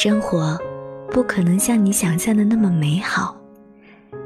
[0.00, 0.56] 生活
[1.10, 3.36] 不可能像你想象的那么美好，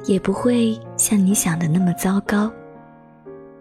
[0.04, 2.52] 也不会像你想的那么糟糕。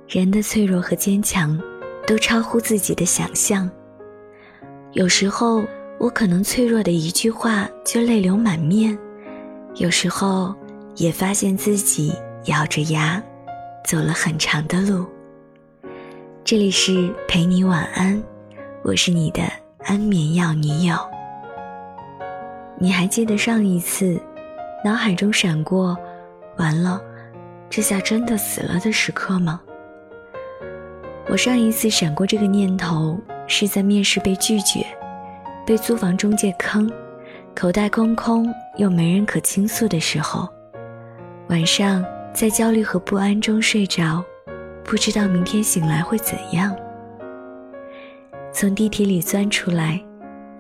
[0.10, 1.58] 人的脆弱和坚强，
[2.06, 3.72] 都超乎自己的想象。
[4.92, 5.64] 有时候，
[5.98, 8.94] 我可能脆弱的一句话就泪流满面；
[9.76, 10.54] 有时候，
[10.98, 12.14] 也发现自己
[12.48, 13.24] 咬着牙，
[13.86, 15.06] 走了很长的路。
[16.44, 18.22] 这里是陪你晚安，
[18.84, 19.44] 我是你的
[19.86, 20.94] 安眠药女友。
[22.82, 24.20] 你还记得上一次，
[24.84, 25.96] 脑海中闪过
[26.58, 27.00] “完了，
[27.70, 29.62] 这下真的死了”的时刻吗？
[31.30, 34.84] 我上一次闪过这个念头，是在面试被拒绝，
[35.64, 36.92] 被租房中介坑，
[37.56, 40.50] 口袋空空又没人可倾诉的时候，
[41.50, 44.26] 晚上在焦虑和不安中睡着，
[44.84, 46.76] 不知道明天醒来会怎样。
[48.52, 50.04] 从地铁里钻出来，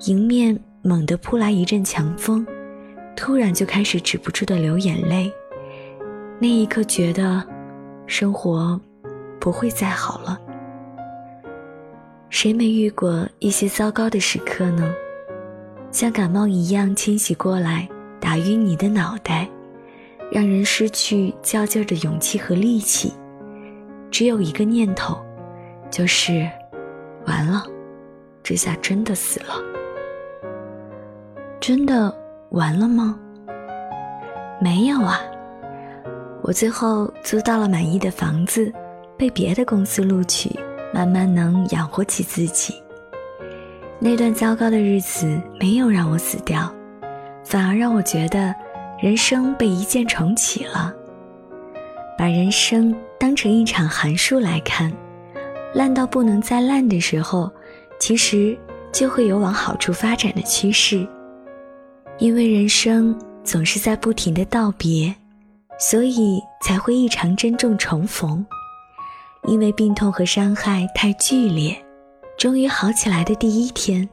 [0.05, 2.45] 迎面猛地扑来一阵强风，
[3.15, 5.31] 突然就开始止不住的流眼泪。
[6.39, 7.43] 那一刻觉得，
[8.07, 8.79] 生活
[9.39, 10.39] 不会再好了。
[12.29, 14.91] 谁没遇过一些糟糕的时刻呢？
[15.91, 17.87] 像感冒一样侵袭过来，
[18.19, 19.47] 打晕你的脑袋，
[20.31, 23.13] 让人失去较劲儿的勇气和力气。
[24.09, 25.17] 只有一个念头，
[25.91, 26.49] 就是
[27.27, 27.65] 完了，
[28.41, 29.55] 这下真的死了。
[31.61, 32.11] 真的
[32.49, 33.17] 完了吗？
[34.59, 35.19] 没有啊，
[36.41, 38.73] 我最后租到了满意的房子，
[39.15, 40.59] 被别的公司录取。
[40.93, 42.73] 慢慢能养活起自己。
[43.97, 46.69] 那段糟糕的日子没有让我死掉，
[47.45, 48.53] 反而让我觉得
[48.99, 50.93] 人生被一键重启了。
[52.17, 54.91] 把人生当成一场函数来看，
[55.73, 57.49] 烂到不能再烂的时候，
[58.01, 58.57] 其实
[58.91, 61.07] 就会有往好处发展的趋势。
[62.21, 65.11] 因为人生总是在不停的道别，
[65.79, 68.45] 所以才会异常珍重重逢。
[69.47, 71.75] 因为病痛和伤害太剧烈，
[72.37, 74.07] 终于好起来的第一天，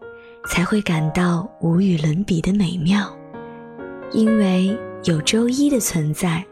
[0.48, 3.14] 才会感到无与伦比的美妙。
[4.10, 4.74] 因为
[5.04, 6.42] 有周一的存在，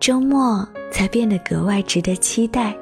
[0.00, 2.74] 周末才变得格外值得期待。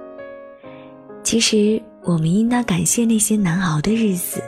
[1.25, 4.41] 其实，我们应当感谢那些难熬的日子，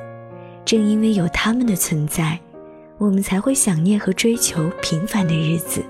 [0.65, 2.39] 正因为有他们的存在，
[2.99, 5.83] 我们才会想念和追求平凡的日子。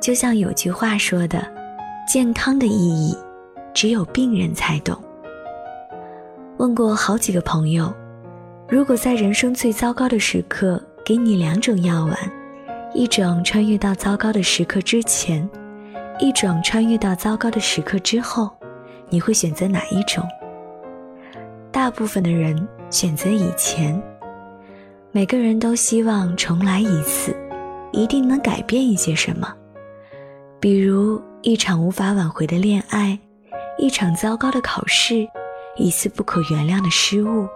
[0.00, 1.44] 就像有句话说的
[2.06, 3.16] ：“健康的意义。”
[3.74, 5.00] 只有病人才懂。
[6.56, 7.94] 问过好几个朋友，
[8.68, 12.16] 如果在人生最糟糕的时刻给你两种药丸，
[12.92, 15.48] 一种穿越到糟糕的时刻之前，
[16.18, 18.50] 一种穿越到糟糕的时刻之后，
[19.10, 20.26] 你会选择哪一种？
[21.70, 24.02] 大部分的人选择以前。
[25.10, 27.34] 每个人都希望重来一次，
[27.92, 29.52] 一定能改变一些什么，
[30.60, 33.18] 比如一场无法挽回的恋爱。
[33.78, 35.26] 一场糟糕的考试，
[35.76, 37.46] 一次不可原谅的失误。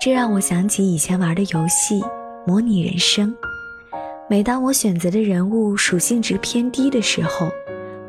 [0.00, 2.00] 这让我想起以前玩的游戏
[2.44, 3.30] 《模拟人生》。
[4.28, 7.48] 每当我选择的人物属性值偏低的时候，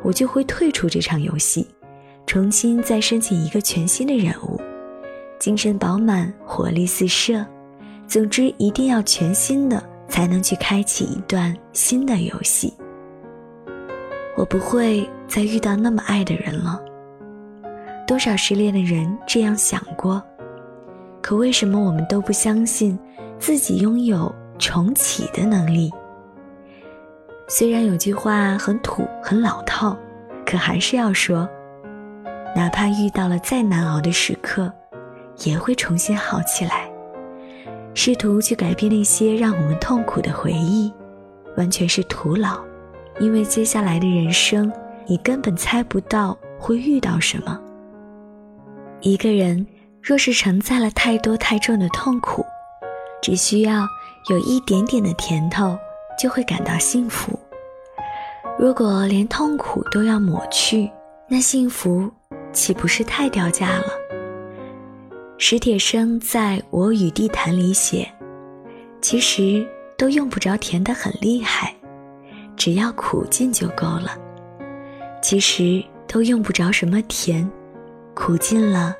[0.02, 1.66] 我就会退出这场游戏，
[2.26, 4.60] 重新再申请一个全新的人物，
[5.38, 7.46] 精神饱满，活力四射。
[8.14, 12.72] 总之，一定要全新的，才能去开启一段新的游戏。
[14.36, 16.80] 我不会再遇到那么爱的人了。
[18.06, 20.22] 多少失恋的人这样想过，
[21.20, 22.96] 可为什么我们都不相信
[23.40, 25.90] 自己拥有重启的能力？
[27.48, 29.98] 虽然有句话很土很老套，
[30.46, 31.48] 可还是要说：
[32.54, 34.72] 哪怕遇到了再难熬的时刻，
[35.38, 36.83] 也会重新好起来。
[37.94, 40.92] 试图去改变那些让我们痛苦的回忆，
[41.56, 42.60] 完全是徒劳。
[43.20, 44.70] 因为接下来的人生，
[45.06, 47.60] 你根本猜不到会遇到什么。
[49.00, 49.64] 一个人
[50.02, 52.44] 若是承载了太多太重的痛苦，
[53.22, 53.86] 只需要
[54.28, 55.78] 有一点点的甜头，
[56.18, 57.38] 就会感到幸福。
[58.58, 60.90] 如果连痛苦都要抹去，
[61.28, 62.10] 那幸福
[62.52, 63.84] 岂不是太掉价了？
[65.36, 68.08] 史铁生在我与地坛里写
[69.02, 69.66] ：“其实
[69.98, 71.74] 都用不着甜得很厉害。”
[72.56, 74.16] 只要苦尽就够了，
[75.20, 77.50] 其实都用不着什么甜，
[78.14, 78.94] 苦尽了，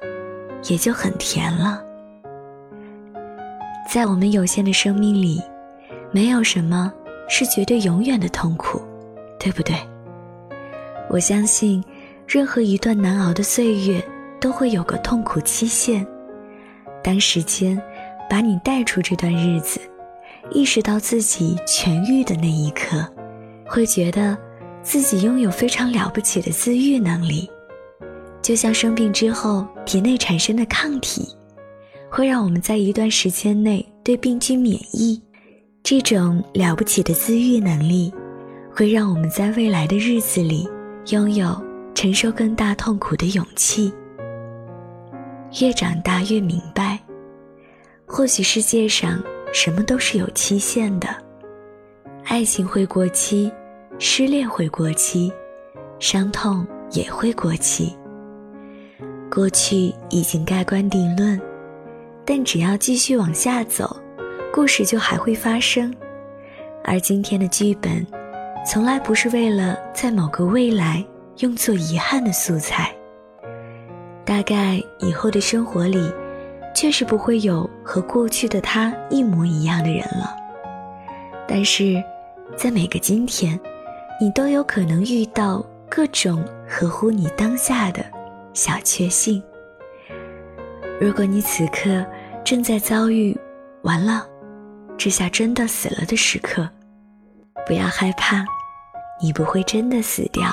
[0.65, 1.81] 也就很甜了。
[3.89, 5.41] 在我们有限的生命里，
[6.11, 6.93] 没有什么
[7.29, 8.83] 是绝对永远的痛苦，
[9.39, 9.77] 对不对？
[11.09, 11.83] 我相信，
[12.27, 14.05] 任何一段难熬的岁月
[14.41, 16.05] 都会有个痛苦期限。
[17.05, 17.81] 当时间
[18.31, 19.79] 把你带出这段日子，
[20.51, 23.07] 意识到自己痊愈的那一刻，
[23.67, 24.37] 会觉得
[24.83, 27.49] 自己拥有非常了不起的自愈能力，
[28.41, 31.29] 就像生病之后体内产生的抗体，
[32.11, 35.23] 会让我们在一段时间内对病菌免疫。
[35.83, 38.11] 这种了不起的自愈能力，
[38.75, 40.67] 会让我们在未来的日子里
[41.11, 41.55] 拥有
[41.95, 43.93] 承受更大痛苦的勇气。
[45.61, 46.99] 越长大越明白，
[48.07, 49.23] 或许世界上
[49.53, 51.09] 什么都是有期限的，
[52.25, 53.53] 爱情会过期，
[54.01, 55.33] 失恋会过期，
[56.01, 57.97] 伤痛也会过期。
[59.31, 61.41] 过去已经盖棺定论，
[62.25, 63.97] 但只要继续往下走。
[64.53, 65.93] 故事就还会发生，
[66.85, 68.07] 而今天的剧本，
[68.65, 71.05] 从来不是为了在某个未来
[71.39, 72.95] 用作遗憾的素材。
[74.25, 76.13] 大概以后的生活里，
[76.75, 80.37] 确实不会有和过去的他一模一样的人了。
[81.47, 82.03] 但是，
[82.57, 83.59] 在每个今天，
[84.21, 88.05] 你都有可能遇到各种合乎你当下的
[88.53, 89.43] 小确幸。
[91.01, 92.05] 如果你此刻
[92.45, 93.37] 正在遭遇
[93.83, 94.27] 完了。
[94.97, 96.71] 这下真的死了的时刻，
[97.67, 98.45] 不要害怕，
[99.21, 100.49] 你不会真的死掉，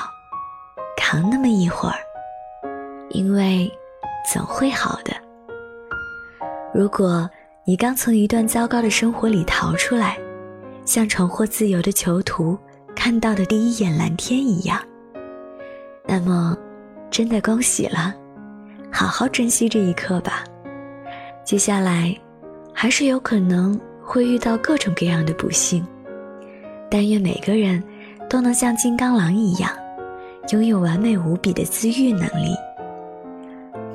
[0.96, 1.94] 扛那么一会儿，
[3.12, 3.70] 因为
[4.32, 5.12] 总会好的。
[6.74, 7.28] 如果
[7.64, 10.18] 你刚从一段糟糕的生活里逃出来，
[10.84, 12.58] 像重获自由的囚徒
[12.94, 14.80] 看到的第一眼蓝天一样，
[16.06, 16.56] 那么
[17.10, 18.14] 真的恭喜了，
[18.90, 20.44] 好好珍惜这一刻吧。
[21.44, 22.14] 接下来
[22.72, 23.80] 还是有可能。
[24.04, 25.86] 会遇到各种各样的不幸，
[26.90, 27.80] 但愿每个人
[28.28, 29.70] 都能像金刚狼一样，
[30.50, 32.52] 拥有完美无比的自愈能力。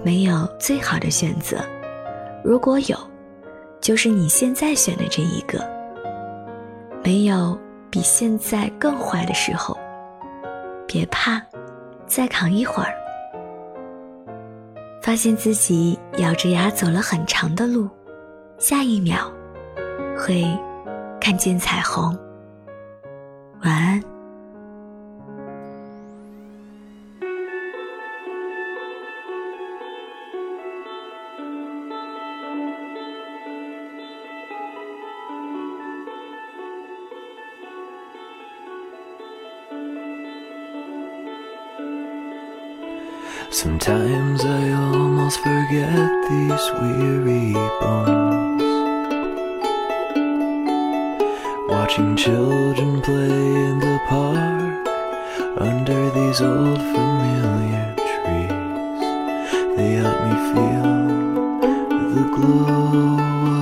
[0.07, 1.57] 没有最好的选择，
[2.41, 2.97] 如果有，
[3.81, 5.59] 就是你现在选的这一个。
[7.03, 7.59] 没有
[7.91, 9.77] 比现在更坏的时候，
[10.87, 11.41] 别怕，
[12.05, 12.93] 再扛一会儿。
[15.01, 17.89] 发现自己咬着牙走了很长的路，
[18.57, 19.29] 下一秒。
[20.17, 20.45] 会
[21.19, 22.17] 看见彩虹。
[23.61, 24.16] 晚安。
[43.49, 48.61] Sometimes I almost forget these weary bones.
[51.69, 54.87] Watching children play in the park
[55.57, 59.01] under these old familiar trees.
[59.77, 60.91] They help me feel
[62.15, 63.56] the glow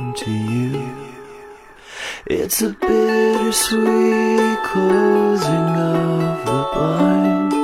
[0.00, 1.12] Am to you.
[2.24, 7.54] It's a bittersweet closing of the blinds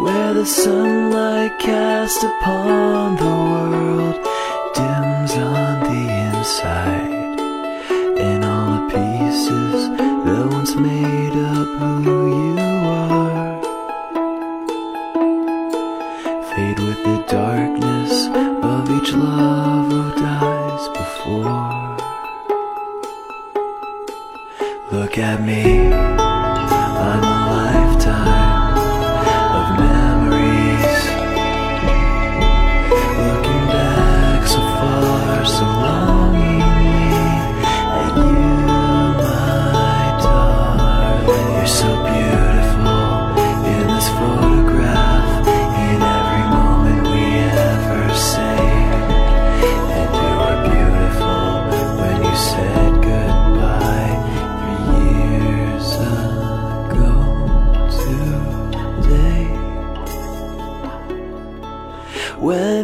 [0.00, 4.14] Where the sunlight cast upon the world
[4.78, 7.38] dims on the inside
[8.26, 10.03] And all the pieces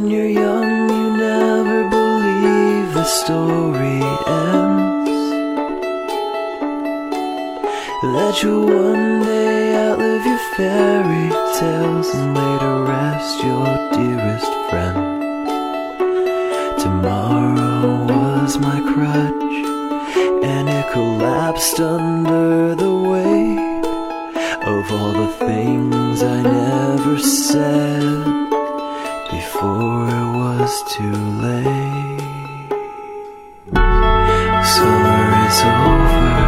[0.00, 4.00] When you're young, you never believe the story
[4.46, 5.20] ends.
[8.14, 11.28] That you'll one day outlive your fairy
[11.58, 15.20] tales and later rest your dearest friend.
[16.80, 19.54] Tomorrow was my crutch,
[20.42, 23.84] and it collapsed under the weight
[24.66, 28.39] of all the things I never said
[29.60, 31.12] before it was too
[31.44, 32.20] late.
[34.64, 36.39] Summer is so